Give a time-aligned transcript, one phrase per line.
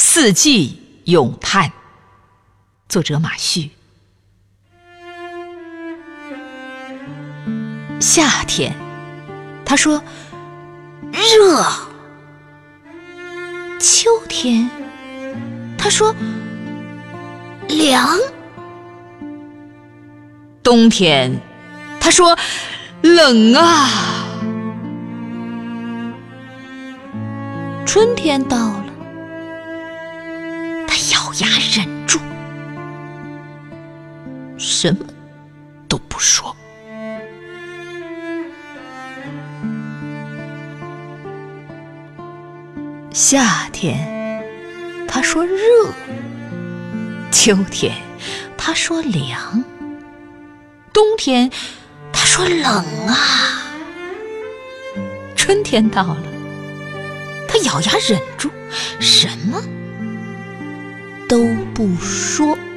[0.00, 1.72] 四季咏叹，
[2.88, 3.72] 作者马旭。
[7.98, 8.72] 夏天，
[9.64, 10.00] 他说
[11.10, 11.64] 热；
[13.80, 14.70] 秋天，
[15.76, 16.14] 他说
[17.66, 18.16] 凉；
[20.62, 21.40] 冬天，
[21.98, 22.38] 他说
[23.02, 23.88] 冷啊。
[27.84, 28.87] 春天到了。
[31.28, 32.18] 咬牙忍住，
[34.56, 35.04] 什么
[35.86, 36.56] 都不说。
[43.12, 44.42] 夏天，
[45.06, 45.58] 他说热；
[47.30, 47.94] 秋天，
[48.56, 49.62] 他说凉；
[50.94, 51.50] 冬天，
[52.10, 52.66] 他说冷
[53.06, 53.16] 啊。
[55.36, 56.22] 春天到了，
[57.46, 58.50] 他咬牙忍住，
[58.98, 59.62] 什么？
[61.28, 62.67] 都不说。